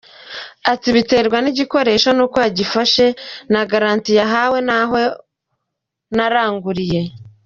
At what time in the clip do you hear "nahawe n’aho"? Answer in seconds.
4.17-4.97